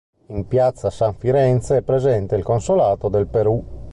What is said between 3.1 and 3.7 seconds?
Perù.